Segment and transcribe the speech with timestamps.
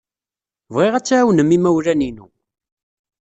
[0.73, 2.27] Bɣiɣ ad tɛawnem imawlan-inu.